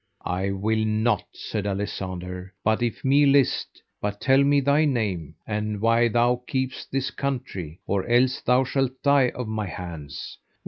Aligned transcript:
I 0.25 0.49
will 0.49 0.83
not, 0.83 1.25
said 1.31 1.67
Alisander, 1.67 2.51
but 2.63 2.81
if 2.81 3.05
me 3.05 3.27
list: 3.27 3.83
but 4.01 4.19
tell 4.19 4.43
me 4.43 4.59
thy 4.59 4.83
name, 4.83 5.35
and 5.45 5.79
why 5.79 6.07
thou 6.07 6.41
keepest 6.47 6.91
this 6.91 7.11
country, 7.11 7.79
or 7.85 8.07
else 8.07 8.41
thou 8.41 8.63
shalt 8.63 9.03
die 9.03 9.29
of 9.35 9.47
my 9.47 9.67
hands. 9.67 10.39